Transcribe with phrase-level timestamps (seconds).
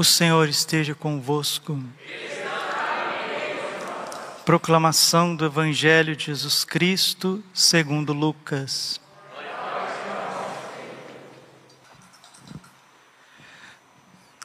[0.00, 1.78] O Senhor esteja convosco.
[4.46, 8.98] Proclamação do Evangelho de Jesus Cristo, segundo Lucas.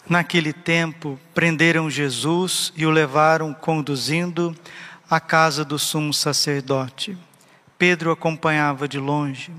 [0.09, 4.53] Naquele tempo, prenderam Jesus e o levaram conduzindo
[5.09, 7.17] à casa do sumo sacerdote.
[7.77, 9.53] Pedro acompanhava de longe.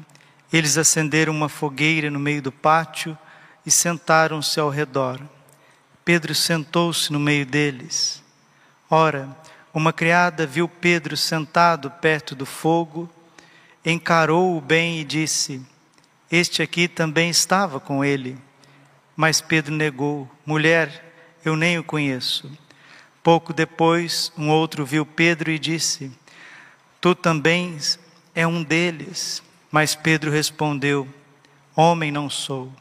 [0.52, 3.16] Eles acenderam uma fogueira no meio do pátio
[3.64, 5.18] e sentaram-se ao redor.
[6.06, 8.22] Pedro sentou-se no meio deles.
[8.88, 9.36] Ora,
[9.74, 13.10] uma criada viu Pedro sentado perto do fogo,
[13.84, 15.60] encarou-o bem e disse:
[16.30, 18.38] Este aqui também estava com ele.
[19.16, 21.12] Mas Pedro negou: Mulher,
[21.44, 22.56] eu nem o conheço.
[23.20, 26.12] Pouco depois, um outro viu Pedro e disse:
[27.00, 27.76] Tu também
[28.32, 29.42] é um deles.
[29.72, 31.08] Mas Pedro respondeu:
[31.74, 32.72] Homem não sou.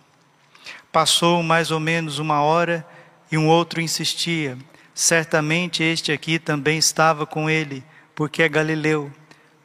[0.92, 2.86] Passou mais ou menos uma hora
[3.32, 4.58] e um outro insistia:
[4.94, 7.84] Certamente este aqui também estava com ele,
[8.16, 9.12] porque é galileu.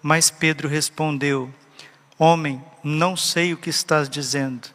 [0.03, 1.49] Mas Pedro respondeu:
[2.19, 4.69] Homem, não sei o que estás dizendo.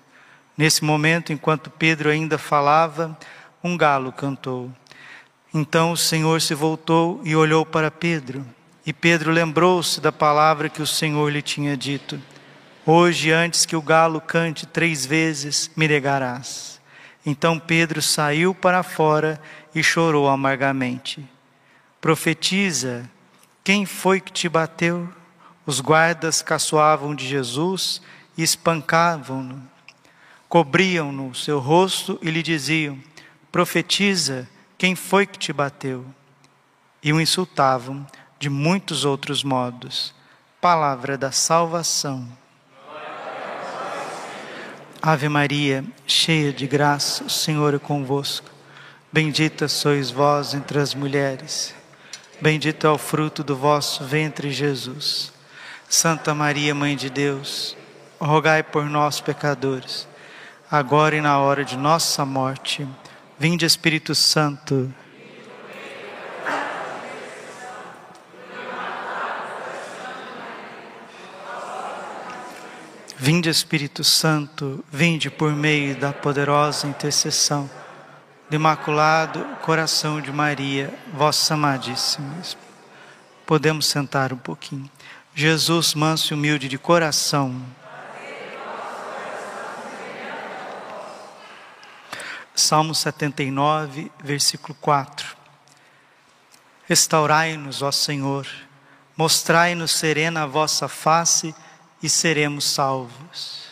[0.57, 3.17] Nesse momento, enquanto Pedro ainda falava,
[3.63, 4.71] um galo cantou.
[5.53, 8.45] Então o Senhor se voltou e olhou para Pedro.
[8.85, 12.21] E Pedro lembrou-se da palavra que o Senhor lhe tinha dito:
[12.85, 16.74] Hoje, antes que o galo cante três vezes, me negarás.
[17.25, 19.41] Então Pedro saiu para fora
[19.73, 21.27] e chorou amargamente.
[21.99, 23.09] Profetiza,
[23.63, 25.09] quem foi que te bateu?
[25.65, 27.99] Os guardas caçoavam de Jesus
[28.37, 29.61] e espancavam-no.
[30.47, 32.99] Cobriam-no seu rosto e lhe diziam:
[33.51, 36.05] Profetiza, quem foi que te bateu?
[37.01, 38.05] E o insultavam
[38.37, 40.13] de muitos outros modos.
[40.61, 42.27] Palavra da salvação.
[45.07, 48.49] Ave Maria, cheia de graça, o Senhor é convosco.
[49.13, 51.75] Bendita sois vós entre as mulheres.
[52.41, 55.31] Bendito é o fruto do vosso ventre, Jesus.
[55.87, 57.77] Santa Maria, Mãe de Deus,
[58.19, 60.07] rogai por nós, pecadores,
[60.71, 62.87] agora e na hora de nossa morte.
[63.37, 64.91] Vinde, Espírito Santo.
[73.17, 77.69] Vinde Espírito Santo, vinde por meio da poderosa intercessão
[78.49, 82.35] do Imaculado Coração de Maria, vossa amadíssima.
[83.45, 84.91] Podemos sentar um pouquinho.
[85.33, 87.65] Jesus, manso e humilde de coração.
[92.53, 95.37] Salmo 79, versículo 4.
[96.85, 98.45] Restaurai-nos, ó Senhor,
[99.15, 101.55] mostrai-nos serena a vossa face
[102.05, 103.65] e seremos salvos.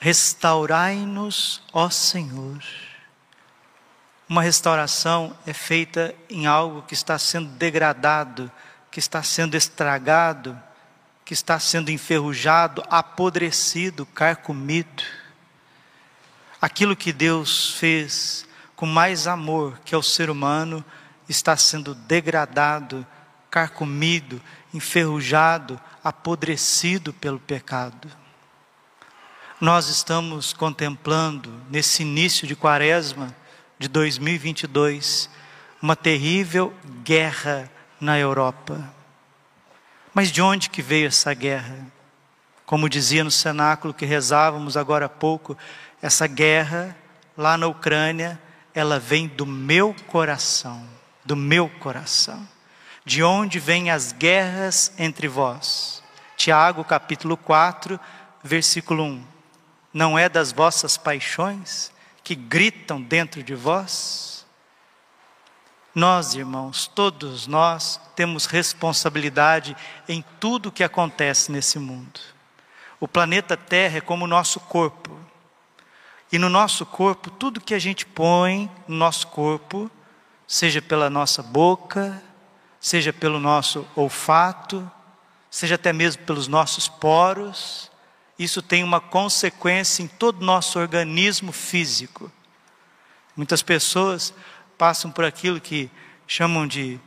[0.00, 2.58] Restaurai-nos, ó Senhor.
[4.26, 8.50] Uma restauração é feita em algo que está sendo degradado,
[8.90, 10.58] que está sendo estragado,
[11.22, 15.02] que está sendo enferrujado, apodrecido, carcomido.
[16.62, 20.82] Aquilo que Deus fez com mais amor que é o ser humano
[21.28, 23.06] está sendo degradado,
[23.50, 24.40] carcomido,
[24.72, 28.08] enferrujado, apodrecido pelo pecado.
[29.60, 33.34] Nós estamos contemplando, nesse início de quaresma
[33.78, 35.28] de 2022,
[35.82, 36.72] uma terrível
[37.02, 37.70] guerra
[38.00, 38.92] na Europa.
[40.14, 41.86] Mas de onde que veio essa guerra?
[42.64, 45.56] Como dizia no cenáculo que rezávamos agora há pouco,
[46.00, 46.96] essa guerra
[47.36, 48.40] lá na Ucrânia,
[48.74, 50.86] ela vem do meu coração,
[51.24, 52.46] do meu coração.
[53.10, 56.00] De onde vêm as guerras entre vós?
[56.36, 57.98] Tiago capítulo 4,
[58.40, 59.26] versículo 1.
[59.92, 61.90] Não é das vossas paixões
[62.22, 64.46] que gritam dentro de vós?
[65.92, 69.76] Nós, irmãos, todos nós temos responsabilidade
[70.08, 72.20] em tudo que acontece nesse mundo.
[73.00, 75.18] O planeta Terra é como o nosso corpo.
[76.30, 79.90] E no nosso corpo, tudo que a gente põe no nosso corpo,
[80.46, 82.22] seja pela nossa boca,
[82.80, 84.90] seja pelo nosso olfato,
[85.50, 87.90] seja até mesmo pelos nossos poros,
[88.38, 92.32] isso tem uma consequência em todo o nosso organismo físico.
[93.36, 94.32] Muitas pessoas
[94.78, 95.90] passam por aquilo que
[96.26, 96.98] chamam de,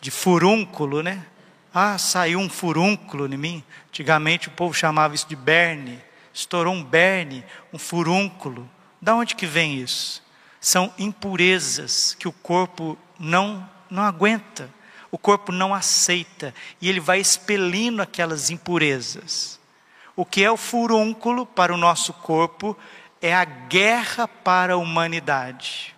[0.00, 1.24] de furúnculo, né?
[1.72, 3.64] Ah, saiu um furúnculo em mim.
[3.88, 6.02] Antigamente o povo chamava isso de berne.
[6.34, 8.68] Estourou um berne, um furúnculo.
[9.00, 10.20] Da onde que vem isso?
[10.60, 14.68] São impurezas que o corpo não, não aguenta
[15.10, 19.58] o corpo não aceita e ele vai expelindo aquelas impurezas.
[20.14, 22.76] O que é o furúnculo para o nosso corpo
[23.20, 25.94] é a guerra para a humanidade.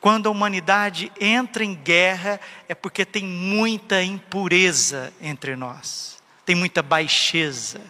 [0.00, 6.82] Quando a humanidade entra em guerra, é porque tem muita impureza entre nós, tem muita
[6.82, 7.80] baixeza,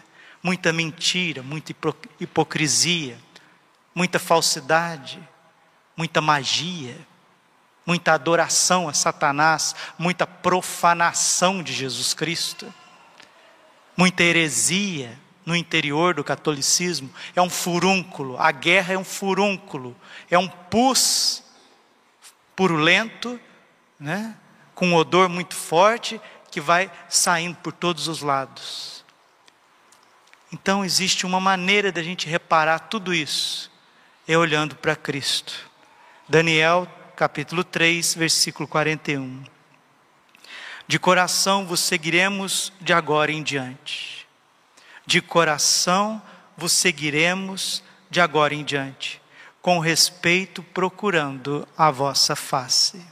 [0.41, 1.73] muita mentira, muita
[2.19, 3.17] hipocrisia,
[3.93, 5.19] muita falsidade,
[5.95, 6.97] muita magia,
[7.89, 12.71] muita adoração a Satanás, muita profanação de Jesus Cristo,
[13.97, 17.09] muita heresia no interior do catolicismo.
[17.35, 19.97] É um furúnculo, a guerra é um furúnculo,
[20.29, 21.41] é um pus
[22.55, 23.39] purulento,
[23.99, 24.35] né?
[24.75, 26.21] com um odor muito forte
[26.51, 29.03] que vai saindo por todos os lados.
[30.53, 33.71] Então existe uma maneira da gente reparar tudo isso,
[34.27, 35.67] é olhando para Cristo.
[36.27, 36.87] Daniel
[37.19, 39.43] capítulo 3, versículo 41.
[40.87, 44.25] De coração vos seguiremos de agora em diante.
[45.05, 46.21] De coração
[46.55, 49.21] vos seguiremos de agora em diante
[49.61, 53.05] com respeito procurando a vossa face.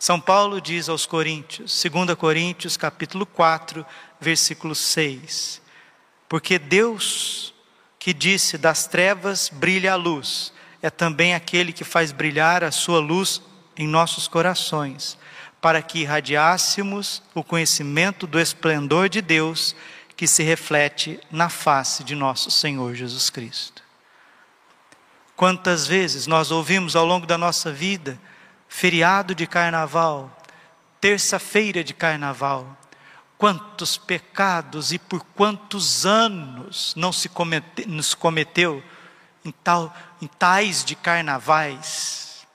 [0.00, 3.86] São Paulo diz aos Coríntios, 2 Coríntios capítulo 4,
[4.20, 5.62] versículo 6,
[6.28, 7.54] porque Deus
[8.00, 10.52] que disse das trevas brilha a luz,
[10.82, 13.42] é também aquele que faz brilhar a sua luz
[13.76, 15.18] em nossos corações,
[15.60, 19.74] para que irradiássemos o conhecimento do esplendor de Deus
[20.16, 23.82] que se reflete na face de nosso Senhor Jesus Cristo.
[25.36, 28.18] Quantas vezes nós ouvimos ao longo da nossa vida,
[28.68, 30.34] feriado de carnaval,
[31.00, 32.76] terça-feira de carnaval,
[33.36, 37.30] quantos pecados e por quantos anos não se
[37.86, 38.82] nos cometeu
[39.46, 42.46] em, tal, em tais de carnavais.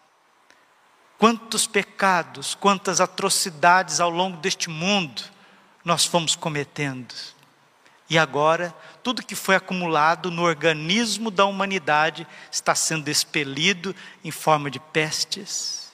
[1.17, 5.21] Quantos pecados, quantas atrocidades ao longo deste mundo
[5.83, 7.13] nós fomos cometendo.
[8.09, 14.69] E agora, tudo que foi acumulado no organismo da humanidade está sendo expelido em forma
[14.69, 15.93] de pestes,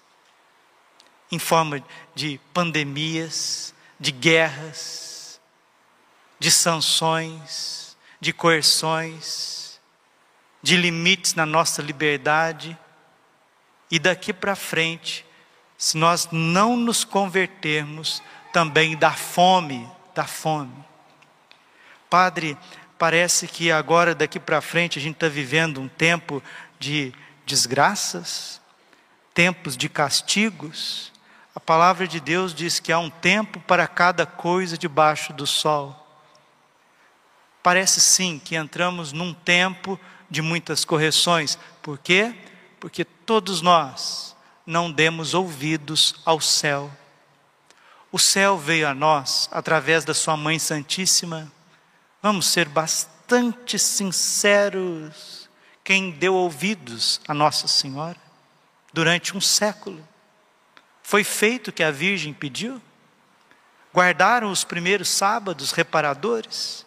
[1.31, 1.83] em forma
[2.15, 5.39] de pandemias, de guerras,
[6.39, 9.66] de sanções, de coerções,
[10.61, 12.77] de limites na nossa liberdade.
[13.89, 15.25] E daqui para frente,
[15.77, 18.21] se nós não nos convertermos,
[18.51, 20.73] também da fome, da fome.
[22.09, 22.57] Padre,
[22.97, 26.41] parece que agora, daqui para frente, a gente está vivendo um tempo
[26.79, 27.13] de
[27.45, 28.61] desgraças,
[29.33, 31.13] tempos de castigos.
[31.53, 36.03] A palavra de Deus diz que há um tempo para cada coisa debaixo do sol.
[37.61, 41.57] Parece sim que entramos num tempo de muitas correções.
[41.81, 42.35] Por quê?
[42.79, 44.35] Porque todos nós
[44.65, 46.91] não demos ouvidos ao céu.
[48.11, 51.51] O céu veio a nós através da Sua Mãe Santíssima
[52.21, 55.49] Vamos ser bastante sinceros.
[55.83, 58.19] Quem deu ouvidos a Nossa Senhora
[58.91, 60.05] durante um século?
[61.03, 62.81] Foi feito o que a Virgem pediu?
[63.93, 66.85] Guardaram os primeiros sábados reparadores?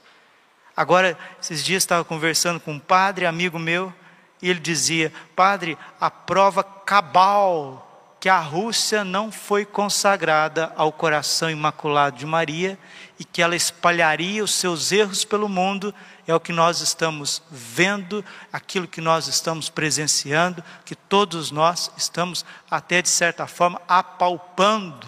[0.81, 3.93] Agora, esses dias estava conversando com um padre, amigo meu,
[4.41, 11.51] e ele dizia: Padre, a prova cabal que a Rússia não foi consagrada ao coração
[11.51, 12.79] imaculado de Maria
[13.19, 15.95] e que ela espalharia os seus erros pelo mundo,
[16.27, 22.43] é o que nós estamos vendo, aquilo que nós estamos presenciando, que todos nós estamos,
[22.71, 25.07] até de certa forma, apalpando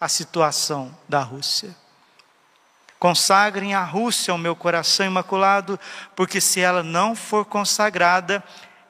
[0.00, 1.83] a situação da Rússia.
[3.04, 5.78] Consagrem a Rússia ao meu coração imaculado,
[6.16, 8.42] porque se ela não for consagrada,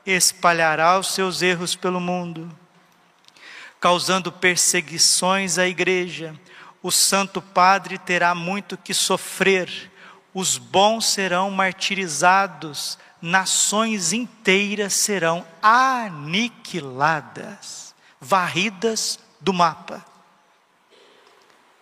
[0.06, 2.48] espalhará os seus erros pelo mundo
[3.84, 6.32] causando perseguições à igreja.
[6.82, 9.92] O Santo Padre terá muito que sofrer,
[10.32, 16.94] os bons serão martirizados, nações inteiras serão aniquiladas,
[18.18, 20.13] varridas do mapa.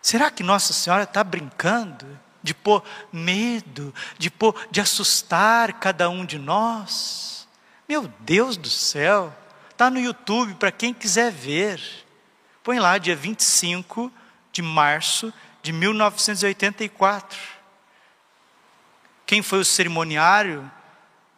[0.02, 2.82] Será que Nossa Senhora está brincando de pôr
[3.12, 7.48] medo, de pôr, de assustar cada um de nós?
[7.88, 9.32] Meu Deus do céu!
[9.70, 11.80] Está no YouTube para quem quiser ver.
[12.64, 14.12] Põe lá, dia 25
[14.52, 15.32] de março
[15.62, 17.38] de 1984.
[19.24, 20.70] Quem foi o cerimoniário?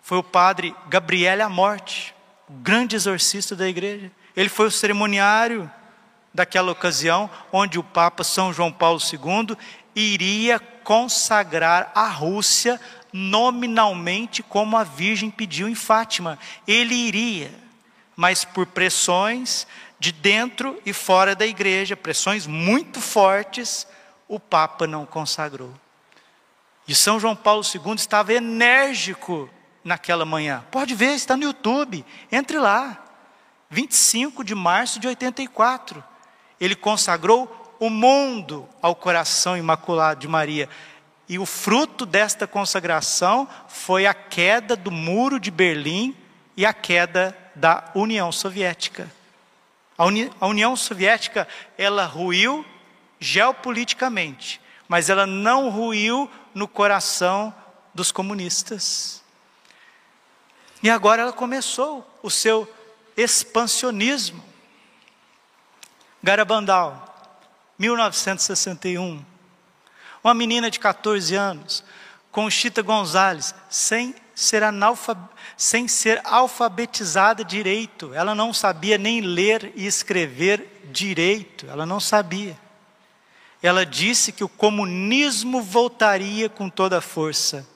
[0.03, 2.15] Foi o padre Gabriel Amorte,
[2.49, 4.11] o grande exorcista da igreja.
[4.35, 5.71] Ele foi o cerimoniário
[6.35, 9.57] daquela ocasião onde o Papa São João Paulo II
[9.95, 12.81] iria consagrar a Rússia
[13.13, 16.39] nominalmente como a Virgem pediu em Fátima.
[16.67, 17.65] Ele iria
[18.17, 19.67] mas por pressões
[19.99, 23.87] de dentro e fora da igreja, pressões muito fortes,
[24.29, 25.73] o Papa não consagrou.
[26.87, 29.49] E São João Paulo II estava enérgico
[29.83, 30.65] naquela manhã.
[30.71, 33.01] Pode ver, está no YouTube, entre lá.
[33.71, 36.05] 25 de março de 84.
[36.61, 40.69] Ele consagrou o mundo ao coração imaculado de Maria.
[41.29, 46.17] E o fruto desta consagração foi a queda do muro de Berlim
[46.57, 49.11] e a queda da União Soviética.
[49.97, 51.47] A, Uni a União Soviética,
[51.79, 52.65] ela ruiu
[53.21, 57.55] geopoliticamente, mas ela não ruiu no coração
[57.95, 59.23] dos comunistas.
[60.83, 62.71] E agora ela começou o seu
[63.17, 64.45] expansionismo.
[66.25, 67.15] Garabandal,
[67.79, 69.23] 1961.
[70.23, 71.85] Uma menina de 14 anos,
[72.33, 74.63] Conchita Gonzalez, sem ser,
[75.55, 78.15] sem ser alfabetizada direito.
[78.15, 82.59] Ela não sabia nem ler e escrever direito, ela não sabia.
[83.63, 87.69] Ela disse que o comunismo voltaria com toda a força.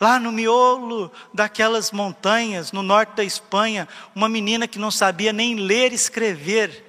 [0.00, 5.56] Lá no miolo daquelas montanhas, no norte da Espanha, uma menina que não sabia nem
[5.56, 6.85] ler e escrever,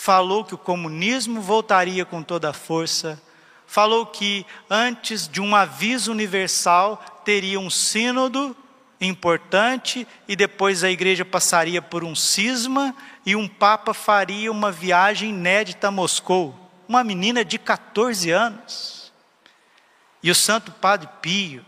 [0.00, 3.20] falou que o comunismo voltaria com toda a força.
[3.66, 8.56] Falou que antes de um aviso universal teria um sínodo
[9.00, 12.94] importante e depois a igreja passaria por um cisma
[13.26, 16.56] e um papa faria uma viagem inédita a Moscou.
[16.86, 19.12] Uma menina de 14 anos.
[20.22, 21.66] E o Santo Padre Pio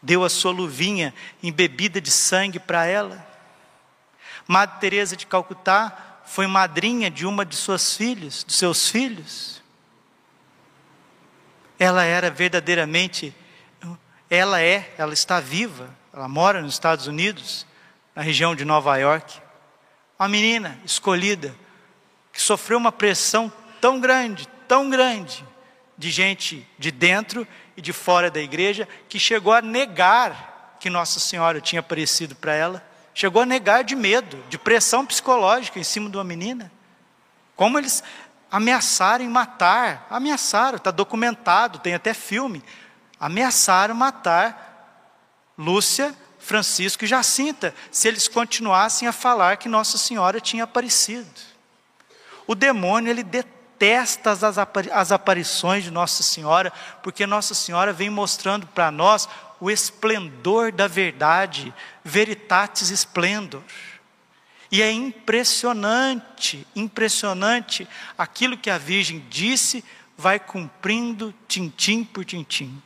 [0.00, 3.26] deu a sua luvinha embebida de sangue para ela.
[4.46, 9.62] Madre Teresa de Calcutá foi madrinha de uma de suas filhas, de seus filhos.
[11.78, 13.34] Ela era verdadeiramente
[14.28, 17.66] ela é, ela está viva, ela mora nos Estados Unidos,
[18.14, 19.40] na região de Nova York.
[20.18, 21.54] Uma menina escolhida,
[22.32, 25.44] que sofreu uma pressão tão grande, tão grande,
[25.96, 31.20] de gente de dentro e de fora da igreja, que chegou a negar que Nossa
[31.20, 32.95] Senhora tinha aparecido para ela.
[33.16, 36.70] Chegou a negar de medo, de pressão psicológica em cima de uma menina.
[37.56, 38.04] Como eles
[38.50, 42.62] ameaçaram matar, ameaçaram, está documentado, tem até filme
[43.18, 44.64] ameaçaram matar
[45.58, 51.28] Lúcia, Francisco e Jacinta, se eles continuassem a falar que Nossa Senhora tinha aparecido.
[52.46, 54.42] O demônio, ele detesta as,
[54.92, 59.26] as aparições de Nossa Senhora, porque Nossa Senhora vem mostrando para nós
[59.60, 61.72] o esplendor da verdade,
[62.04, 63.62] veritatis splendor.
[64.70, 69.84] E é impressionante, impressionante aquilo que a Virgem disse,
[70.16, 72.82] vai cumprindo tintim por tintim.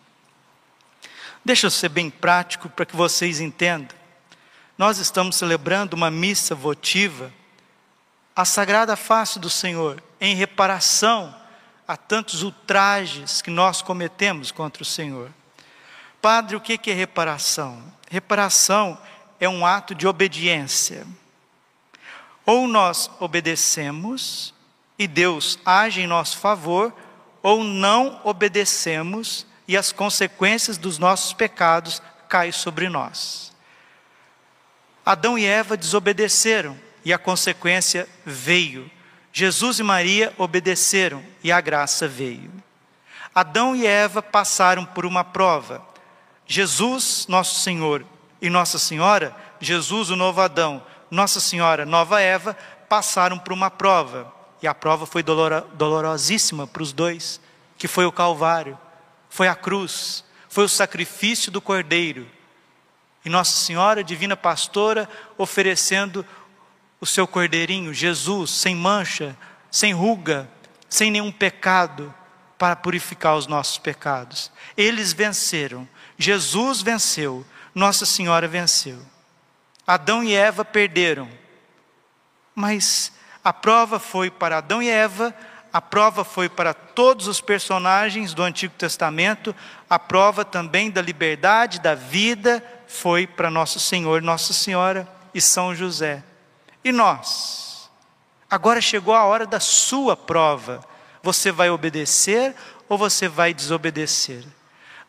[1.44, 3.96] Deixa eu ser bem prático para que vocês entendam.
[4.76, 7.32] Nós estamos celebrando uma missa votiva,
[8.34, 11.34] a sagrada face do Senhor, em reparação
[11.86, 15.30] a tantos ultrajes que nós cometemos contra o Senhor.
[16.20, 17.82] Padre, o que é reparação?
[18.10, 18.98] Reparação
[19.38, 21.06] é um ato de obediência.
[22.44, 24.54] Ou nós obedecemos
[24.98, 26.92] e Deus age em nosso favor,
[27.42, 33.50] ou não obedecemos e as consequências dos nossos pecados caem sobre nós.
[35.06, 38.90] Adão e Eva desobedeceram e a consequência veio.
[39.32, 42.52] Jesus e Maria obedeceram e a graça veio.
[43.34, 45.89] Adão e Eva passaram por uma prova.
[46.52, 48.04] Jesus, nosso Senhor,
[48.42, 52.56] e Nossa Senhora, Jesus, o novo Adão, Nossa Senhora, nova Eva,
[52.88, 54.34] passaram por uma prova.
[54.60, 57.40] E a prova foi dolorosíssima para os dois,
[57.78, 58.76] que foi o Calvário
[59.30, 62.26] foi a cruz, foi o sacrifício do cordeiro.
[63.24, 66.26] E Nossa Senhora, divina pastora, oferecendo
[67.00, 69.36] o seu cordeirinho, Jesus, sem mancha,
[69.70, 70.50] sem ruga,
[70.88, 72.12] sem nenhum pecado,
[72.58, 74.50] para purificar os nossos pecados.
[74.76, 75.88] Eles venceram,
[76.20, 79.00] Jesus venceu, Nossa Senhora venceu.
[79.86, 81.26] Adão e Eva perderam,
[82.54, 83.10] mas
[83.42, 85.34] a prova foi para Adão e Va
[85.72, 89.54] a prova foi para todos os personagens do Antigo Testamento,
[89.88, 95.74] a prova também da liberdade, da vida, foi para Nosso Senhor, Nossa Senhora e São
[95.74, 96.22] José.
[96.84, 97.88] E nós?
[98.50, 100.84] Agora chegou a hora da sua prova.
[101.22, 102.54] Você vai obedecer
[102.88, 104.44] ou você vai desobedecer?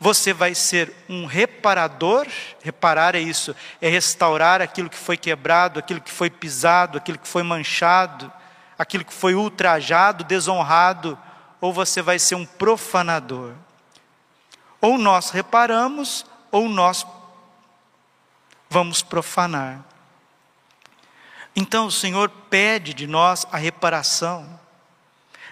[0.02, 2.28] Você vai ser um reparador,
[2.62, 7.28] reparar é isso, é restaurar aquilo que foi quebrado, aquilo que foi pisado, aquilo que
[7.28, 8.30] foi manchado
[8.82, 11.16] aquilo que foi ultrajado, desonrado,
[11.62, 13.54] ou você vai ser um profanador.
[14.82, 17.06] Ou nós reparamos, ou nós
[18.68, 19.82] vamos profanar.
[21.56, 24.60] Então o Senhor pede de nós a reparação.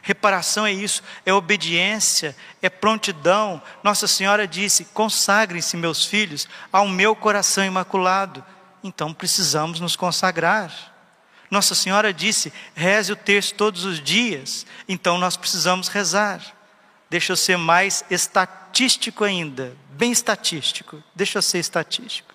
[0.02, 3.62] Reparação é isso, é obediência, é prontidão.
[3.84, 8.44] Nossa Senhora disse: consagrem-se, meus filhos, ao meu coração imaculado.
[8.84, 10.72] Então precisamos nos consagrar.
[11.52, 16.42] Nossa Senhora disse: reze o terço todos os dias, então nós precisamos rezar.
[17.10, 21.04] Deixa eu ser mais estatístico ainda, bem estatístico.
[21.16, 22.34] Deixa eu ser estatístico.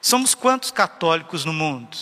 [0.00, 1.96] Somos quantos católicos no mundo?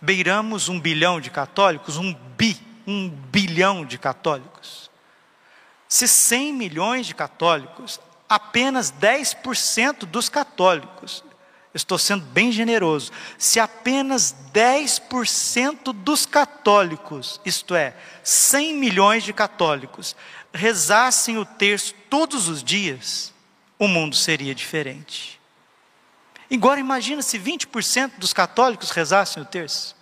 [0.00, 1.96] Beiramos um bilhão de católicos?
[1.96, 4.90] Um bi, um bilhão de católicos.
[5.88, 11.24] Se 100 milhões de católicos, apenas 10% dos católicos,
[11.74, 20.16] estou sendo bem generoso, se apenas 10% dos católicos, isto é, 100 milhões de católicos,
[20.52, 23.32] rezassem o terço todos os dias,
[23.78, 25.40] o mundo seria diferente.
[26.50, 29.96] Agora imagina se 20% dos católicos rezassem o terço.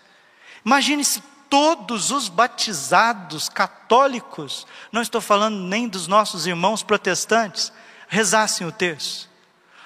[0.65, 1.23] Imagine se
[1.55, 7.73] todos os batizados católicos, não estou falando nem dos nossos irmãos protestantes,
[8.09, 9.31] rezassem o terço.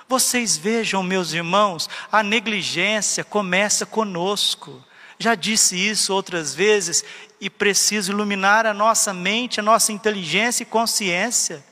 [0.08, 4.82] Vocês vejam, meus irmãos, a negligência começa conosco.
[5.18, 7.04] Já disse isso outras vezes
[7.38, 11.62] e preciso iluminar a nossa mente, a nossa inteligência e consciência.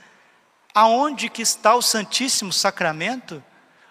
[0.75, 3.43] Aonde que está o Santíssimo Sacramento?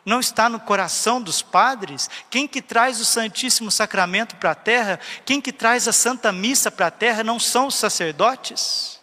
[0.05, 2.07] Não está no coração dos padres?
[2.29, 4.99] Quem que traz o Santíssimo Sacramento para a terra?
[5.25, 8.99] Quem que traz a Santa Missa para a terra não são os sacerdotes?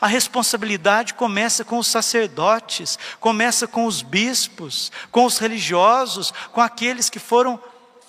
[0.00, 7.10] A responsabilidade começa com os sacerdotes, começa com os bispos, com os religiosos, com aqueles
[7.10, 7.60] que foram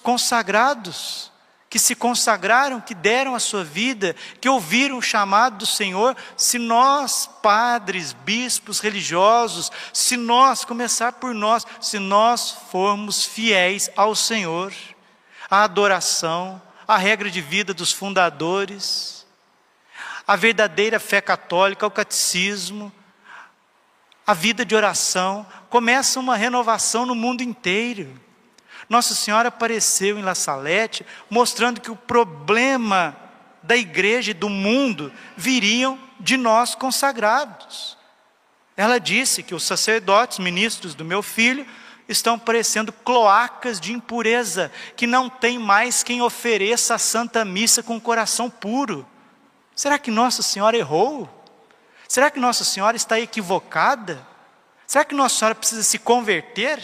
[0.04, 1.33] consagrados,
[1.74, 6.16] que se consagraram, que deram a sua vida, que ouviram o chamado do Senhor.
[6.38, 14.14] Se nós, padres, bispos, religiosos, se nós, começar por nós, se nós formos fiéis ao
[14.14, 14.72] Senhor,
[15.50, 19.26] à adoração, à regra de vida dos fundadores,
[20.28, 22.94] a verdadeira fé católica, o catecismo,
[24.28, 28.14] a vida de oração, começa uma renovação no mundo inteiro.
[28.94, 33.18] Nossa Senhora apareceu em La Salete, mostrando que o problema
[33.64, 37.98] da igreja e do mundo viriam de nós consagrados.
[38.78, 41.66] Ela disse que os sacerdotes, ministros do meu filho,
[42.08, 47.98] estão parecendo cloacas de impureza, que não tem mais quem ofereça a Santa Missa com
[47.98, 49.08] o coração puro.
[49.76, 51.28] Será que Nossa Senhora errou?
[52.08, 54.24] Será que Nossa Senhora está equivocada?
[54.86, 56.80] Será que Nossa Senhora precisa se converter?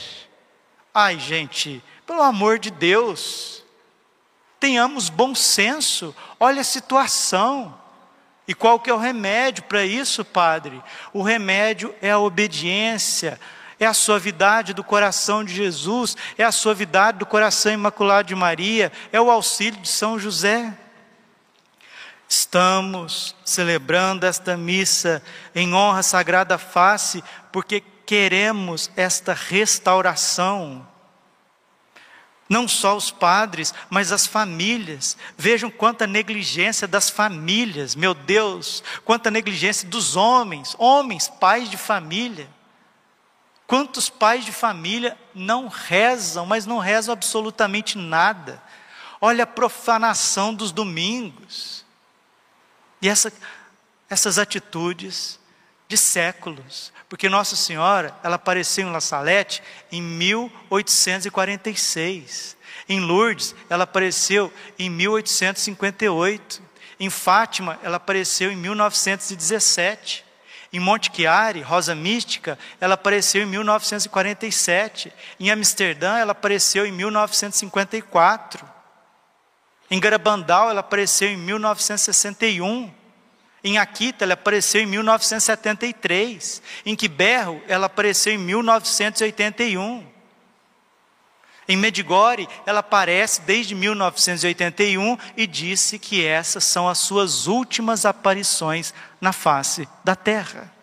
[0.91, 3.63] Ai, gente, pelo amor de Deus,
[4.60, 7.80] tenhamos bom senso, olha a situação.
[8.48, 10.82] E qual que é o remédio para isso, Padre?
[11.13, 13.39] O remédio é a obediência,
[13.80, 18.91] é a suavidade do coração de Jesus, é a suavidade do coração imaculado de Maria,
[19.12, 20.76] é o auxílio de São José.
[22.28, 25.22] Estamos celebrando esta missa
[25.54, 30.88] em honra à Sagrada Face, porque queremos esta restauração.
[32.49, 35.15] Não só os padres, mas as famílias.
[35.38, 42.49] Vejam quanta negligência das famílias, meu Deus, quanta negligência dos homens, homens, pais de família.
[43.67, 48.59] Quantos pais de família não rezam, mas não rezam absolutamente nada.
[49.21, 51.85] Olha a profanação dos domingos
[53.01, 53.31] e essa,
[54.09, 55.39] essas atitudes
[55.89, 62.56] de séculos, porque Nossa Senhora, ela apareceu em La Salette em 1846.
[62.88, 66.62] Em Lourdes, ela apareceu em 1858.
[66.99, 70.23] Em Fátima, ela apareceu em 1917.
[70.71, 75.12] Em Monte Chiari, Rosa Mística, ela apareceu em 1947.
[75.39, 78.63] Em Amsterdã, ela apareceu em 1954.
[79.89, 82.98] Em Garabandal, ela apareceu em 1961.
[83.63, 86.62] Em Akita, ela apareceu em 1973.
[86.86, 90.08] Em Quiberro, ela apareceu em 1981.
[91.67, 98.93] Em Medigore, ela aparece desde 1981 e disse que essas são as suas últimas aparições
[99.22, 100.74] na face da terra.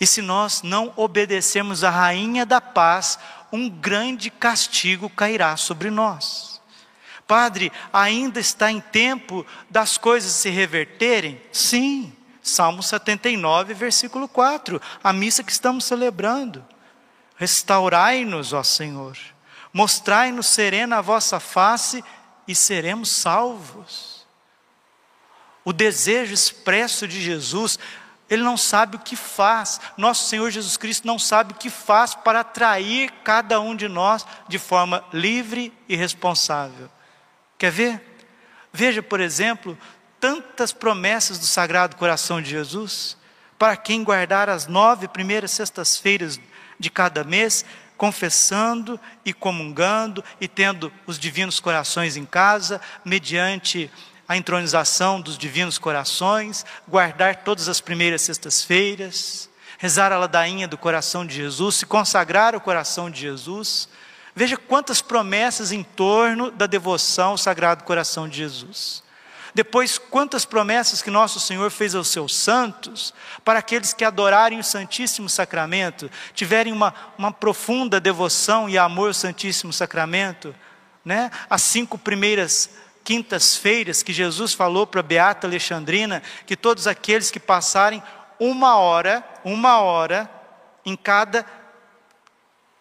[0.00, 3.18] E se nós não obedecermos à rainha da paz,
[3.52, 6.55] um grande castigo cairá sobre nós.
[7.26, 11.40] Padre, ainda está em tempo das coisas se reverterem?
[11.50, 16.64] Sim, Salmo 79, versículo 4, a missa que estamos celebrando.
[17.36, 19.18] Restaurai-nos, ó Senhor,
[19.72, 22.04] mostrai-nos serena a vossa face
[22.46, 24.24] e seremos salvos.
[25.64, 27.76] O desejo expresso de Jesus,
[28.30, 32.14] ele não sabe o que faz, nosso Senhor Jesus Cristo não sabe o que faz
[32.14, 36.88] para atrair cada um de nós de forma livre e responsável.
[37.58, 38.02] Quer ver?
[38.72, 39.78] Veja, por exemplo,
[40.20, 43.16] tantas promessas do Sagrado Coração de Jesus.
[43.58, 46.38] Para quem guardar as nove primeiras sextas-feiras
[46.78, 47.64] de cada mês,
[47.96, 53.90] confessando e comungando e tendo os divinos corações em casa, mediante
[54.28, 61.24] a entronização dos divinos corações, guardar todas as primeiras sextas-feiras, rezar a ladainha do coração
[61.24, 63.88] de Jesus, se consagrar ao coração de Jesus.
[64.38, 69.02] Veja quantas promessas em torno da devoção ao Sagrado Coração de Jesus.
[69.54, 74.62] Depois, quantas promessas que nosso Senhor fez aos seus santos, para aqueles que adorarem o
[74.62, 80.54] Santíssimo Sacramento, tiverem uma, uma profunda devoção e amor ao Santíssimo Sacramento,
[81.02, 81.30] né?
[81.48, 82.68] As cinco primeiras
[83.02, 88.02] quintas-feiras que Jesus falou para Beata Alexandrina, que todos aqueles que passarem
[88.38, 90.28] uma hora, uma hora,
[90.84, 91.46] em cada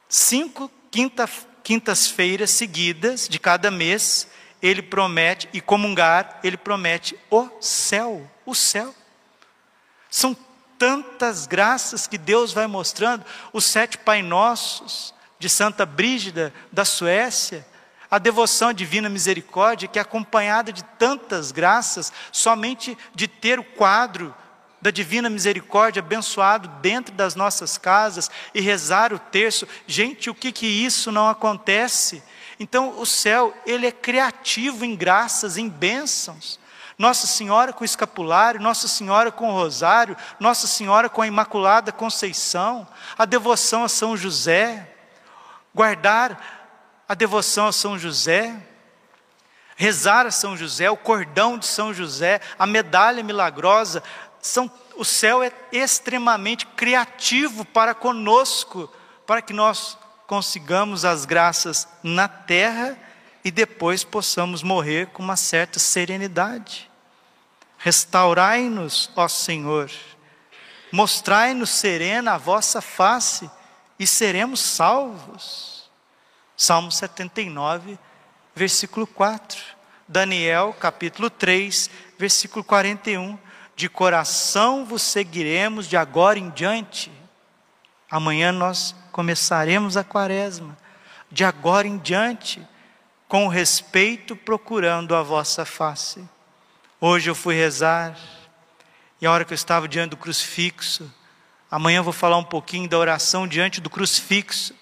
[0.09, 1.29] cinco quinta,
[1.61, 4.29] quintas-feiras seguidas de cada mês,
[4.61, 8.95] ele promete, e comungar, ele promete o céu, o céu.
[10.09, 10.33] São
[10.79, 17.67] tantas graças que Deus vai mostrando, os sete Pai Nossos de Santa Brígida da Suécia,
[18.09, 23.65] a devoção à divina misericórdia, que é acompanhada de tantas graças, somente de ter o
[23.65, 24.33] quadro
[24.85, 29.67] da divina misericórdia abençoado dentro das nossas casas e rezar o terço.
[29.87, 32.21] Gente, o que que isso não acontece?
[32.59, 36.59] Então, o céu, ele é criativo em graças, em bênçãos.
[36.99, 41.91] Nossa Senhora com o escapulário, Nossa Senhora com o rosário, Nossa Senhora com a Imaculada
[41.91, 44.87] Conceição, a devoção a São José,
[45.73, 48.55] guardar a devoção a São José,
[49.75, 54.01] rezar a São José, o cordão de São José, a medalha milagrosa,
[54.45, 58.87] são, o céu é extremamente criativo para conosco,
[59.25, 62.95] para que nós consigamos as graças na terra
[63.43, 66.89] e depois possamos morrer com uma certa serenidade.
[67.79, 69.91] Restaurai-nos, ó Senhor,
[70.91, 73.49] mostrai-nos serena a vossa face
[73.97, 75.89] e seremos salvos.
[76.55, 77.97] Salmo 79,
[78.53, 79.59] versículo 4.
[80.07, 83.39] Daniel, capítulo 3, versículo 41.
[83.75, 87.11] De coração vos seguiremos de agora em diante.
[88.09, 90.77] Amanhã nós começaremos a quaresma,
[91.29, 92.65] de agora em diante,
[93.27, 96.23] com respeito procurando a vossa face.
[97.01, 98.17] Hoje eu fui rezar,
[99.19, 101.13] e a hora que eu estava diante do crucifixo,
[101.69, 104.73] amanhã eu vou falar um pouquinho da oração diante do crucifixo.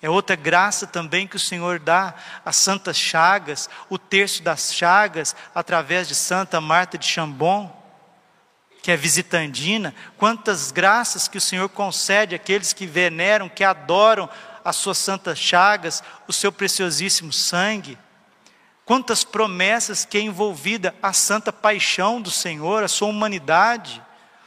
[0.00, 5.36] É outra graça também que o Senhor dá às santas chagas, o terço das chagas,
[5.54, 7.81] através de Santa Marta de Chambon
[8.82, 14.28] que é visitandina, quantas graças que o Senhor concede àqueles que veneram, que adoram
[14.64, 17.96] as suas santas chagas, o seu preciosíssimo sangue.
[18.84, 24.02] Quantas promessas que é envolvida a santa paixão do Senhor, a sua humanidade,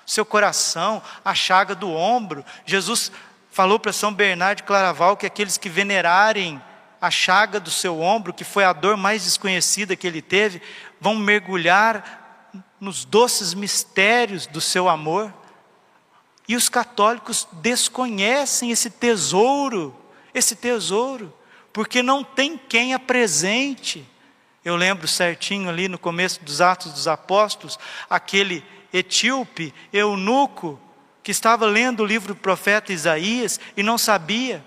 [0.05, 2.45] seu coração, a chaga do ombro.
[2.65, 3.11] Jesus
[3.51, 6.61] falou para São Bernardo de Claraval que aqueles que venerarem
[7.01, 10.61] a chaga do seu ombro, que foi a dor mais desconhecida que ele teve,
[10.99, 12.24] vão mergulhar
[12.79, 15.33] nos doces mistérios do seu amor.
[16.47, 19.95] E os católicos desconhecem esse tesouro,
[20.33, 21.33] esse tesouro,
[21.73, 24.07] porque não tem quem apresente.
[24.63, 30.79] Eu lembro certinho ali no começo dos Atos dos Apóstolos, aquele etíope, eunuco,
[31.23, 34.63] que estava lendo o livro do profeta Isaías e não sabia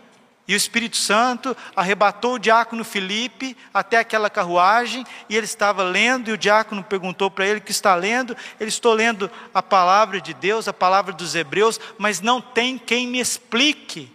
[0.49, 6.31] e o Espírito Santo arrebatou o diácono Felipe até aquela carruagem, e ele estava lendo,
[6.31, 8.35] e o diácono perguntou para ele: O que está lendo?
[8.59, 13.07] Ele estou lendo a palavra de Deus, a palavra dos Hebreus, mas não tem quem
[13.07, 14.11] me explique,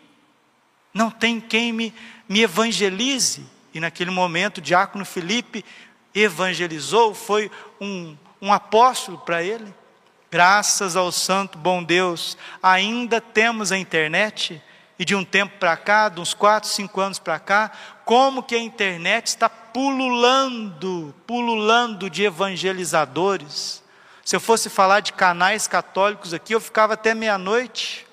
[0.92, 1.94] não tem quem me,
[2.28, 3.46] me evangelize.
[3.72, 5.64] E naquele momento o diácono Felipe
[6.16, 9.72] evangelizou, foi um, um apóstolo para ele.
[10.32, 14.60] Graças ao Santo Bom Deus, ainda temos a internet
[15.04, 17.72] e de um tempo para cá, de uns 4, 5 anos para cá,
[18.06, 23.84] como que a internet está pululando, pululando de evangelizadores.
[24.24, 28.08] Se eu fosse falar de canais católicos aqui, eu ficava até meia-noite.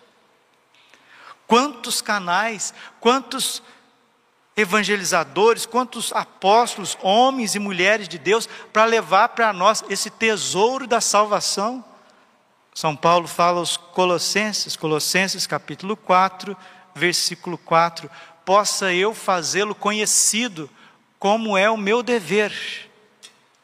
[1.47, 3.63] Quantos canais, quantos
[4.57, 11.01] evangelizadores, quantos apóstolos, homens e mulheres de Deus, para levar para nós esse tesouro da
[11.01, 11.85] salvação.
[12.75, 16.57] São Paulo fala aos Colossenses, Colossenses capítulo 4,
[16.95, 18.11] versículo 4:
[18.45, 20.69] possa eu fazê-lo conhecido,
[21.19, 22.53] como é o meu dever.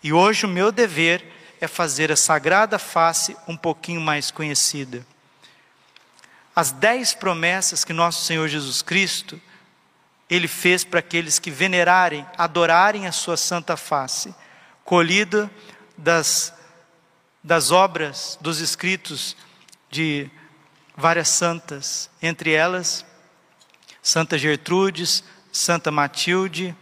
[0.02, 5.04] E hoje o meu dever é fazer a sagrada face um pouquinho mais conhecida.
[6.54, 9.40] As dez promessas que nosso Senhor Jesus Cristo
[10.28, 14.34] ele fez para aqueles que venerarem, adorarem a sua santa face,
[14.84, 15.50] colhida
[15.96, 16.52] das
[17.42, 19.36] das obras, dos escritos
[19.88, 20.28] de
[20.96, 23.06] várias santas, entre elas
[24.06, 26.72] Santa Gertrudes, Santa Matilde,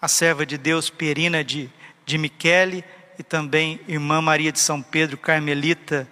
[0.00, 1.68] a serva de Deus Pierina de,
[2.06, 2.84] de Michele
[3.18, 6.06] e também irmã Maria de São Pedro, Carmelita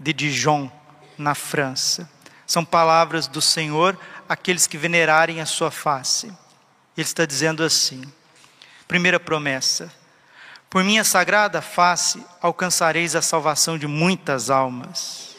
[0.00, 0.72] de Dijon,
[1.18, 2.10] na França.
[2.46, 6.28] São palavras do Senhor àqueles que venerarem a sua face.
[6.96, 8.02] Ele está dizendo assim:
[8.88, 9.92] primeira promessa,
[10.70, 15.36] por minha sagrada face alcançareis a salvação de muitas almas.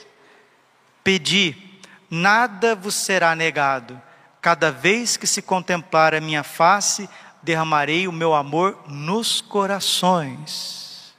[1.04, 1.58] Pedi,
[2.08, 4.00] nada vos será negado.
[4.44, 7.10] Cada vez que se contemplar a minha face,
[7.42, 11.14] derramarei o meu amor nos corações.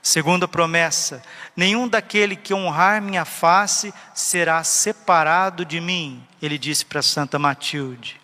[0.00, 1.24] Segunda promessa:
[1.56, 8.20] nenhum daquele que honrar minha face será separado de mim, ele disse para Santa Matilde.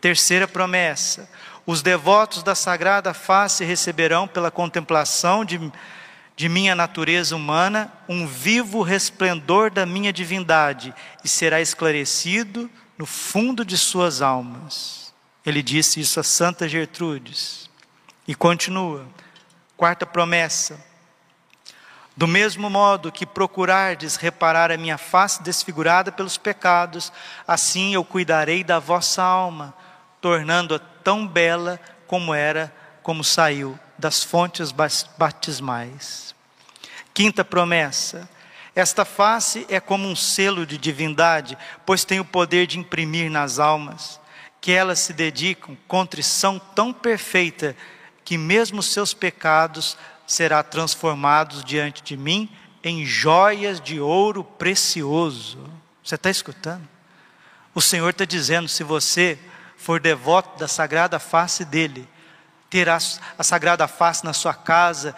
[0.00, 1.30] Terceira promessa:
[1.64, 5.60] os devotos da sagrada face receberão pela contemplação de,
[6.34, 13.64] de minha natureza humana um vivo resplendor da minha divindade e será esclarecido no fundo
[13.64, 15.12] de suas almas.
[15.44, 17.68] Ele disse isso a Santa Gertrudes.
[18.26, 19.06] E continua.
[19.76, 20.82] Quarta promessa.
[22.16, 27.12] Do mesmo modo que procurardes reparar a minha face desfigurada pelos pecados,
[27.46, 29.74] assim eu cuidarei da vossa alma,
[30.20, 34.72] tornando-a tão bela como era, como saiu das fontes
[35.18, 36.34] batismais.
[37.12, 38.28] Quinta promessa.
[38.74, 41.56] Esta face é como um selo de divindade,
[41.86, 44.20] pois tem o poder de imprimir nas almas
[44.64, 47.76] que elas se dedicam, contrição tão perfeita,
[48.24, 49.94] que mesmo seus pecados
[50.26, 52.50] será transformados diante de mim
[52.82, 55.58] em joias de ouro precioso.
[56.02, 56.88] Você está escutando?
[57.74, 59.38] O Senhor está dizendo: se você
[59.76, 62.08] for devoto da sagrada face dele,
[62.70, 62.96] terá
[63.36, 65.14] a sagrada face na sua casa,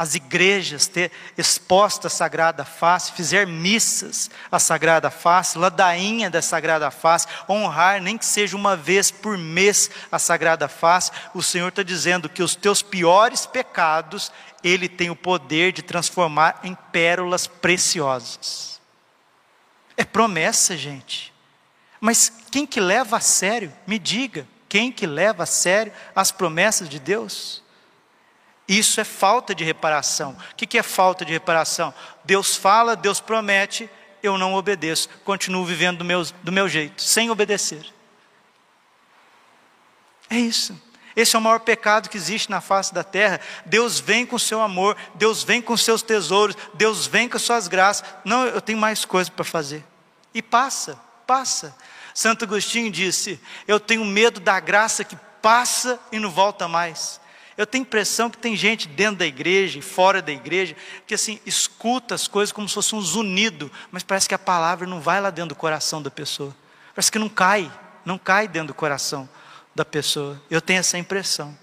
[0.00, 6.90] as igrejas ter exposta a sagrada face, fizer missas à sagrada face, ladainha da sagrada
[6.90, 11.82] face, honrar, nem que seja uma vez por mês a sagrada face, o Senhor está
[11.82, 14.32] dizendo que os teus piores pecados,
[14.64, 18.80] Ele tem o poder de transformar em pérolas preciosas.
[19.98, 21.30] É promessa, gente.
[22.00, 23.70] Mas quem que leva a sério?
[23.86, 27.62] Me diga, quem que leva a sério as promessas de Deus?
[28.70, 30.36] Isso é falta de reparação.
[30.52, 31.92] O que é falta de reparação?
[32.22, 33.90] Deus fala, Deus promete,
[34.22, 37.84] eu não obedeço, continuo vivendo do meu, do meu jeito, sem obedecer.
[40.30, 40.80] É isso.
[41.16, 43.40] Esse é o maior pecado que existe na face da terra.
[43.66, 47.38] Deus vem com o seu amor, Deus vem com os seus tesouros, Deus vem com
[47.38, 48.04] as suas graças.
[48.24, 49.84] Não, eu tenho mais coisa para fazer.
[50.32, 51.76] E passa, passa.
[52.14, 57.20] Santo Agostinho disse: Eu tenho medo da graça que passa e não volta mais.
[57.56, 61.40] Eu tenho impressão que tem gente dentro da igreja e fora da igreja que assim
[61.44, 65.20] escuta as coisas como se fosse um zunido, mas parece que a palavra não vai
[65.20, 66.54] lá dentro do coração da pessoa.
[66.94, 67.70] Parece que não cai,
[68.04, 69.28] não cai dentro do coração
[69.74, 70.40] da pessoa.
[70.50, 71.56] Eu tenho essa impressão.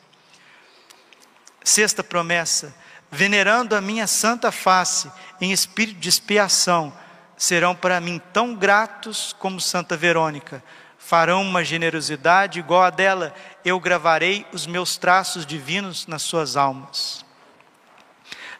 [1.64, 2.76] Sexta promessa:
[3.12, 6.94] venerando a minha santa face em espírito de expiação,
[7.38, 10.64] serão para mim tão gratos como Santa Verônica,
[11.08, 17.24] farão uma generosidade igual a dela, eu gravarei os meus traços divinos nas suas almas.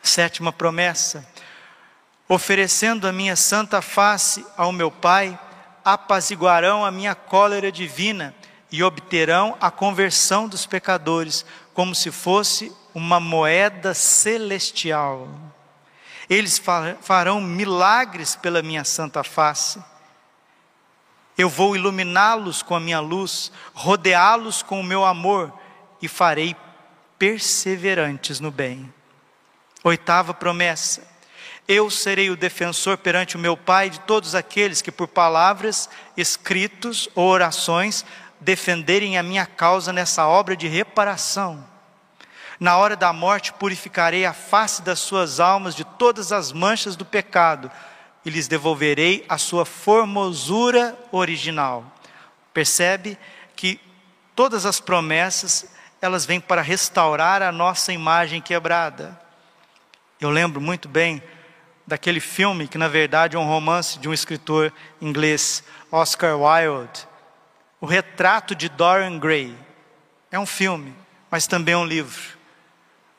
[0.02, 1.28] Sétima promessa:
[2.26, 5.38] oferecendo a minha santa face ao meu Pai,
[5.84, 8.34] apaziguarão a minha cólera divina
[8.72, 15.28] e obterão a conversão dos pecadores, como se fosse uma moeda celestial.
[16.30, 16.62] Eles
[17.02, 19.84] farão milagres pela minha santa face
[21.38, 25.54] eu vou iluminá-los com a minha luz, rodeá-los com o meu amor
[26.02, 26.56] e farei
[27.20, 28.92] perseverantes no bem.
[29.84, 31.08] Oitava promessa:
[31.68, 37.10] eu serei o defensor perante o meu Pai de todos aqueles que, por palavras, escritos
[37.14, 38.06] ou orações,
[38.40, 41.66] defenderem a minha causa nessa obra de reparação.
[42.58, 47.06] Na hora da morte, purificarei a face das suas almas de todas as manchas do
[47.06, 47.70] pecado
[48.28, 51.86] e lhes devolverei a sua formosura original.
[52.54, 53.18] Percebe
[53.56, 53.80] que
[54.36, 59.18] todas as promessas, elas vêm para restaurar a nossa imagem quebrada.
[60.20, 61.24] Eu lembro muito bem
[61.86, 67.08] daquele filme que na verdade é um romance de um escritor inglês, Oscar Wilde,
[67.80, 69.56] O Retrato de Dorian Gray.
[70.30, 70.94] É um filme,
[71.32, 72.38] mas também é um livro.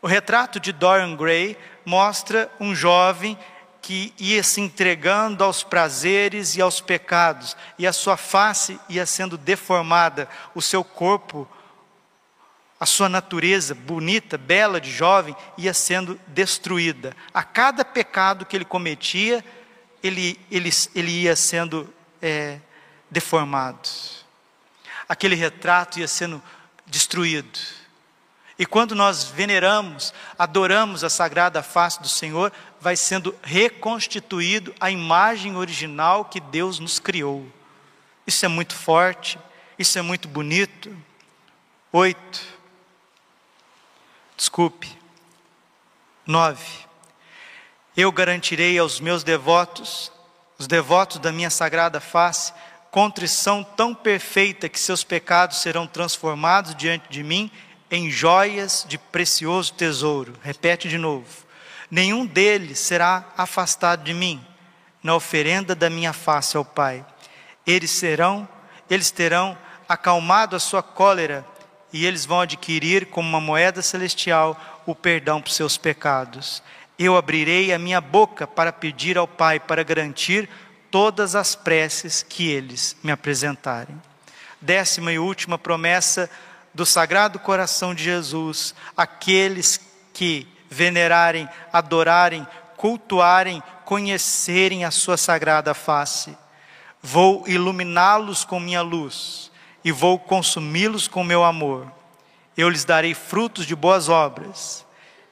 [0.02, 3.38] O retrato de Dorian Gray mostra um jovem
[3.88, 9.38] que ia se entregando aos prazeres e aos pecados, e a sua face ia sendo
[9.38, 11.48] deformada, o seu corpo,
[12.78, 17.16] a sua natureza bonita, bela de jovem, ia sendo destruída.
[17.32, 19.42] A cada pecado que ele cometia,
[20.02, 21.88] ele, ele, ele ia sendo
[22.20, 22.58] é,
[23.10, 23.88] deformado.
[25.08, 26.42] aquele retrato ia sendo
[26.84, 27.58] destruído.
[28.58, 35.56] E quando nós veneramos, adoramos a sagrada face do Senhor, vai sendo reconstituído a imagem
[35.56, 37.46] original que Deus nos criou.
[38.26, 39.38] Isso é muito forte,
[39.78, 40.96] isso é muito bonito.
[41.92, 42.40] Oito.
[44.36, 44.96] Desculpe.
[46.26, 46.86] Nove.
[47.96, 50.12] Eu garantirei aos meus devotos,
[50.58, 52.52] os devotos da minha sagrada face,
[52.90, 57.50] contrição tão perfeita que seus pecados serão transformados diante de mim
[57.90, 60.34] em joias de precioso tesouro.
[60.42, 61.47] Repete de novo.
[61.90, 64.44] Nenhum deles será afastado de mim,
[65.02, 67.04] na oferenda da minha face ao Pai.
[67.66, 68.48] Eles serão,
[68.90, 69.56] eles terão
[69.88, 71.46] acalmado a sua cólera
[71.92, 76.62] e eles vão adquirir como uma moeda celestial o perdão por seus pecados.
[76.98, 80.48] Eu abrirei a minha boca para pedir ao Pai para garantir
[80.90, 84.00] todas as preces que eles me apresentarem.
[84.60, 86.28] Décima e última promessa
[86.74, 89.80] do Sagrado Coração de Jesus, aqueles
[90.12, 96.36] que venerarem, adorarem, cultuarem, conhecerem a sua sagrada face.
[97.02, 99.50] Vou iluminá-los com minha luz
[99.84, 101.90] e vou consumi-los com meu amor.
[102.56, 104.84] Eu lhes darei frutos de boas obras.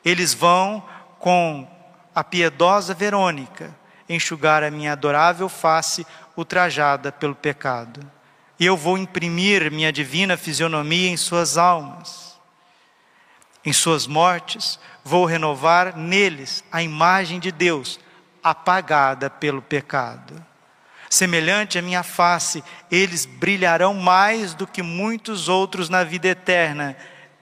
[0.04, 0.82] Eles vão
[1.18, 1.68] com
[2.14, 3.74] a piedosa Verônica
[4.08, 8.16] enxugar a minha adorável face ultrajada pelo pecado
[8.58, 12.36] e eu vou imprimir minha divina fisionomia em suas almas.
[13.64, 18.00] Em suas mortes, vou renovar neles a imagem de Deus,
[18.42, 20.44] apagada pelo pecado.
[21.08, 26.96] Semelhante à minha face, eles brilharão mais do que muitos outros na vida eterna,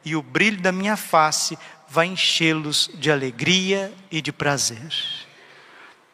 [0.05, 4.93] e o brilho da minha face vai enchê-los de alegria e de prazer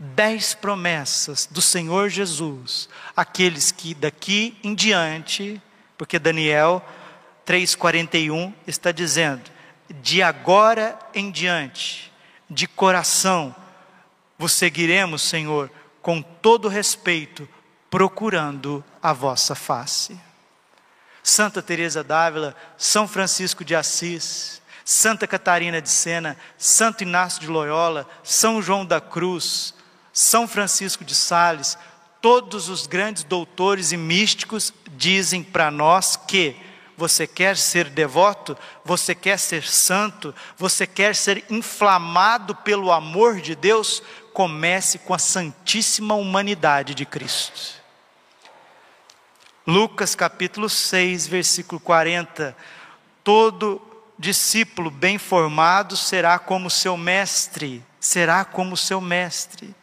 [0.01, 5.61] dez promessas do Senhor Jesus, aqueles que daqui em diante,
[5.99, 6.83] porque Daniel
[7.47, 9.43] 3,41 está dizendo,
[9.91, 12.13] de agora em diante,
[12.49, 13.55] de coração,
[14.39, 17.49] vos seguiremos, Senhor, com todo respeito,
[17.91, 20.19] procurando a vossa face.
[21.23, 28.09] Santa Teresa d'Ávila, São Francisco de Assis, Santa Catarina de Sena, Santo Inácio de Loyola,
[28.23, 29.75] São João da Cruz,
[30.13, 31.79] são Francisco de Sales,
[32.21, 36.57] todos os grandes doutores e místicos dizem para nós que
[37.01, 43.55] você quer ser devoto, você quer ser santo, você quer ser inflamado pelo amor de
[43.55, 44.03] Deus,
[44.35, 47.81] comece com a santíssima humanidade de Cristo.
[49.67, 52.55] Lucas capítulo 6, versículo 40.
[53.25, 53.81] Todo
[54.19, 59.75] discípulo bem formado será como seu mestre, será como seu mestre.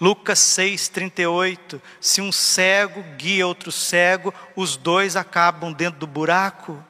[0.00, 6.82] Lucas 6,38: se um cego guia outro cego, os dois acabam dentro do buraco.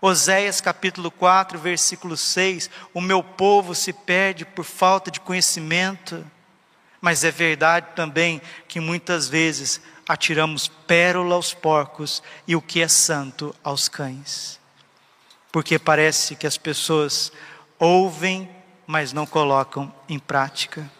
[0.00, 6.24] Oséias capítulo 4, versículo 6: O meu povo se perde por falta de conhecimento.
[7.00, 12.88] Mas é verdade também que muitas vezes atiramos pérola aos porcos e o que é
[12.88, 14.58] santo aos cães.
[15.52, 17.30] Porque parece que as pessoas
[17.78, 18.48] ouvem,
[18.86, 20.90] mas não colocam em prática.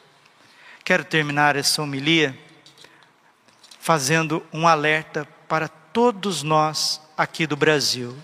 [0.84, 2.38] Quero terminar essa homilia
[3.80, 8.14] fazendo um alerta para todos nós aqui do Brasil.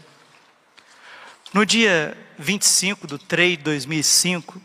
[1.54, 4.60] No dia 25 de 3 de 2005,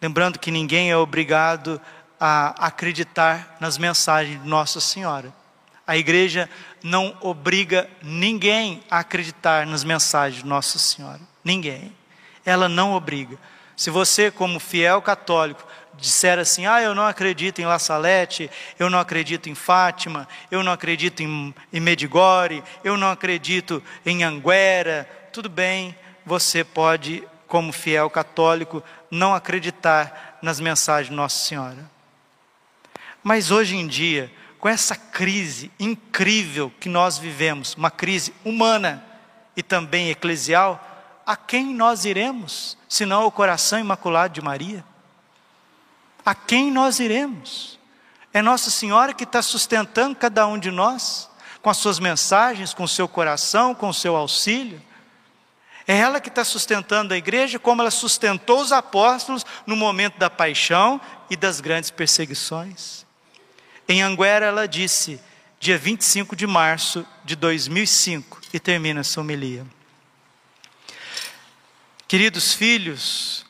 [0.00, 1.78] lembrando que ninguém é obrigado
[2.18, 5.30] a acreditar nas mensagens de Nossa Senhora.
[5.86, 6.48] A igreja
[6.82, 11.20] não obriga ninguém a acreditar nas mensagens de Nossa Senhora.
[11.44, 11.94] Ninguém.
[12.42, 13.38] Ela não obriga.
[13.76, 15.64] Se você, como fiel católico,
[15.98, 20.62] disser assim: ah, eu não acredito em La Salete, eu não acredito em Fátima, eu
[20.62, 27.72] não acredito em, em Medigore, eu não acredito em Anguera, tudo bem, você pode, como
[27.72, 31.90] fiel católico, não acreditar nas mensagens de Nossa Senhora.
[33.22, 39.04] Mas hoje em dia, com essa crise incrível que nós vivemos, uma crise humana
[39.56, 40.84] e também eclesial,
[41.26, 44.84] a quem nós iremos, senão ao coração imaculado de Maria?
[46.28, 47.78] A quem nós iremos?
[48.34, 51.30] É Nossa Senhora que está sustentando cada um de nós,
[51.62, 54.82] com as suas mensagens, com o seu coração, com o seu auxílio.
[55.86, 60.28] É ela que está sustentando a igreja, como ela sustentou os apóstolos no momento da
[60.28, 61.00] paixão
[61.30, 63.06] e das grandes perseguições.
[63.88, 65.18] Em Anguera, ela disse,
[65.58, 69.66] dia 25 de março de 2005, e termina essa homilia.
[72.06, 73.47] Queridos filhos,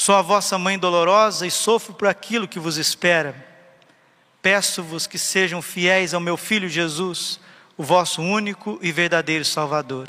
[0.00, 3.36] Sou a vossa mãe dolorosa e sofro por aquilo que vos espera.
[4.40, 7.38] Peço-vos que sejam fiéis ao meu filho Jesus,
[7.76, 10.08] o vosso único e verdadeiro Salvador.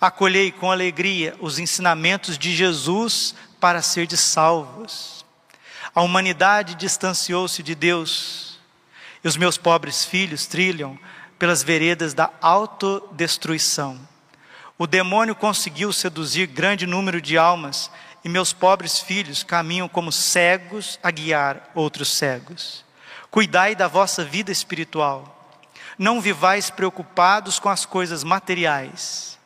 [0.00, 5.24] Acolhei com alegria os ensinamentos de Jesus para ser de salvos.
[5.94, 8.58] A humanidade distanciou-se de Deus,
[9.22, 10.98] e os meus pobres filhos trilham
[11.38, 13.96] pelas veredas da autodestruição.
[14.76, 17.92] O demônio conseguiu seduzir grande número de almas,
[18.24, 22.82] e meus pobres filhos caminham como cegos a guiar outros cegos.
[23.30, 25.30] Cuidai da vossa vida espiritual.
[25.98, 29.38] Não vivais preocupados com as coisas materiais.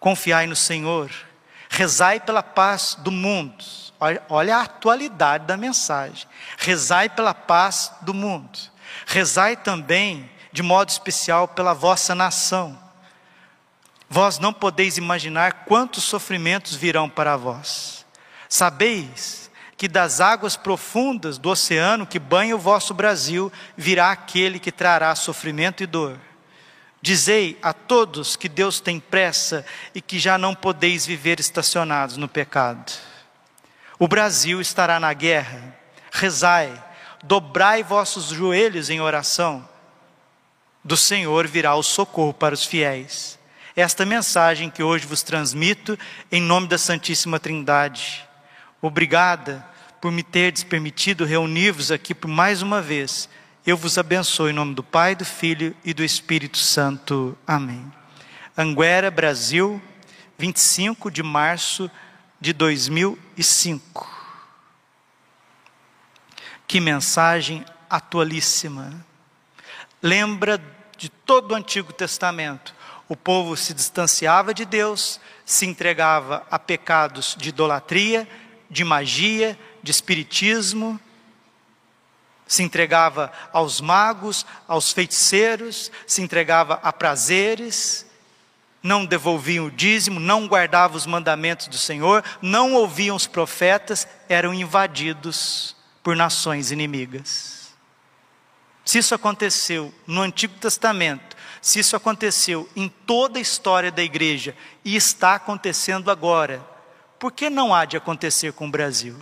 [0.00, 1.10] Confiai no Senhor.
[1.70, 3.64] Rezai pela paz do mundo.
[4.28, 6.26] Olha a atualidade da mensagem.
[6.58, 8.58] Rezai pela paz do mundo.
[9.06, 12.78] Rezai também, de modo especial, pela vossa nação.
[14.10, 18.03] Vós não podeis imaginar quantos sofrimentos virão para vós.
[18.54, 24.70] Sabeis que das águas profundas do oceano que banha o vosso Brasil virá aquele que
[24.70, 26.16] trará sofrimento e dor.
[27.02, 32.28] Dizei a todos que Deus tem pressa e que já não podeis viver estacionados no
[32.28, 32.92] pecado.
[33.98, 35.76] O Brasil estará na guerra.
[36.12, 36.80] Rezai,
[37.24, 39.68] dobrai vossos joelhos em oração.
[40.84, 43.36] Do Senhor virá o socorro para os fiéis.
[43.74, 45.98] Esta mensagem que hoje vos transmito
[46.30, 48.23] em nome da Santíssima Trindade
[48.86, 49.66] Obrigada
[49.98, 53.30] por me teres permitido reunir-vos aqui por mais uma vez.
[53.66, 57.34] Eu vos abençoo em nome do Pai, do Filho e do Espírito Santo.
[57.46, 57.90] Amém.
[58.54, 59.80] Anguera, Brasil,
[60.36, 61.90] 25 de março
[62.38, 64.06] de 2005.
[66.66, 68.92] Que mensagem atualíssima.
[70.02, 70.62] Lembra
[70.98, 72.74] de todo o Antigo Testamento.
[73.08, 78.28] O povo se distanciava de Deus, se entregava a pecados de idolatria
[78.74, 81.00] de magia, de espiritismo,
[82.44, 88.04] se entregava aos magos, aos feiticeiros, se entregava a prazeres,
[88.82, 94.52] não devolviam o dízimo, não guardavam os mandamentos do Senhor, não ouviam os profetas, eram
[94.52, 97.72] invadidos por nações inimigas.
[98.84, 104.54] Se isso aconteceu no Antigo Testamento, se isso aconteceu em toda a história da igreja
[104.84, 106.73] e está acontecendo agora,
[107.24, 109.16] por que não há de acontecer com o Brasil?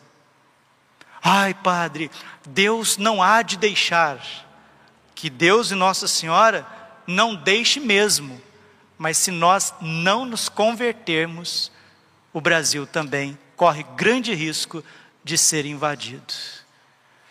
[1.22, 2.10] Ai, Padre,
[2.44, 4.20] Deus não há de deixar.
[5.14, 6.66] Que Deus e Nossa Senhora
[7.06, 8.42] não deixe mesmo.
[8.98, 11.70] Mas se nós não nos convertermos,
[12.32, 14.82] o Brasil também corre grande risco
[15.22, 16.34] de ser invadido.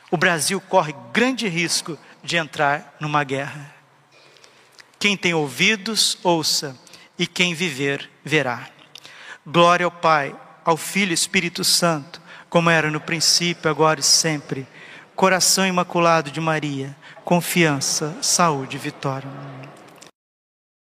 [0.09, 3.75] O Brasil corre grande risco de entrar numa guerra.
[4.97, 6.79] Quem tem ouvidos, ouça,
[7.19, 8.69] e quem viver, verá.
[9.45, 10.33] Glória ao Pai
[10.63, 14.67] ao Filho Espírito Santo, como era no princípio, agora e sempre.
[15.15, 19.29] Coração imaculado de Maria, confiança, saúde e vitória.